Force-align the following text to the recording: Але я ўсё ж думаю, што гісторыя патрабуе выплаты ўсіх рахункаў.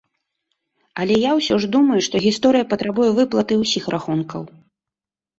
Але 1.01 1.15
я 1.23 1.31
ўсё 1.39 1.55
ж 1.65 1.67
думаю, 1.75 1.97
што 2.07 2.15
гісторыя 2.23 2.67
патрабуе 2.71 3.09
выплаты 3.19 3.53
ўсіх 3.59 3.83
рахункаў. 3.95 4.41